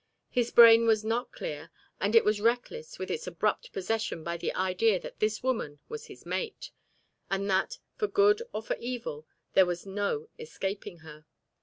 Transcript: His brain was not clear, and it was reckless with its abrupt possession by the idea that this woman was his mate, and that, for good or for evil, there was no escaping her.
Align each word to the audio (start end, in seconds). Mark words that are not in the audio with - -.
His 0.31 0.49
brain 0.49 0.87
was 0.87 1.05
not 1.05 1.31
clear, 1.31 1.69
and 1.99 2.15
it 2.15 2.25
was 2.25 2.41
reckless 2.41 2.97
with 2.97 3.11
its 3.11 3.27
abrupt 3.27 3.71
possession 3.71 4.23
by 4.23 4.35
the 4.35 4.51
idea 4.55 4.99
that 4.99 5.19
this 5.19 5.43
woman 5.43 5.77
was 5.89 6.07
his 6.07 6.25
mate, 6.25 6.71
and 7.29 7.47
that, 7.51 7.77
for 7.97 8.07
good 8.07 8.41
or 8.51 8.63
for 8.63 8.75
evil, 8.79 9.27
there 9.53 9.67
was 9.67 9.85
no 9.85 10.27
escaping 10.39 11.01
her. 11.05 11.27